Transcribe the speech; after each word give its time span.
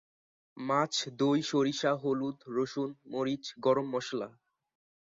মাছ, 0.57 0.93
দই, 1.19 1.39
সরিষা, 1.41 1.91
হলুদ, 1.95 2.37
রসুন, 2.47 2.89
মরিচ, 3.05 3.43
গরম 3.59 3.87
মশলা 3.91 4.27